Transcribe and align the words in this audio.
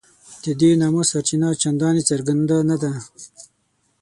د 0.43 0.45
دې 0.61 0.71
نامه 0.81 1.03
سرچینه 1.09 1.49
چنداني 1.61 2.03
څرګنده 2.09 2.57
نه 2.69 2.75
ده. 2.81 2.91